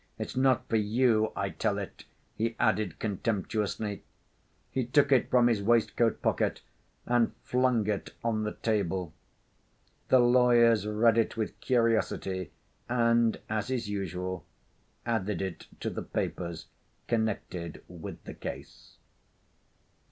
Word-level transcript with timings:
It's 0.17 0.35
not 0.35 0.67
for 0.67 0.77
you 0.77 1.31
I 1.35 1.51
tell 1.51 1.77
it," 1.77 2.05
he 2.35 2.55
added 2.59 2.97
contemptuously. 2.97 4.01
He 4.71 4.83
took 4.83 5.11
it 5.11 5.29
from 5.29 5.45
his 5.45 5.61
waistcoat 5.61 6.23
pocket 6.23 6.61
and 7.05 7.35
flung 7.43 7.85
it 7.85 8.09
on 8.23 8.41
the 8.41 8.53
table. 8.53 9.13
The 10.07 10.17
lawyers 10.17 10.87
read 10.87 11.19
it 11.19 11.37
with 11.37 11.59
curiosity, 11.59 12.49
and, 12.89 13.39
as 13.47 13.69
is 13.69 13.89
usual, 13.89 14.43
added 15.05 15.39
it 15.39 15.67
to 15.81 15.91
the 15.91 16.01
papers 16.01 16.65
connected 17.07 17.83
with 17.87 18.23
the 18.23 18.33
case. 18.33 18.97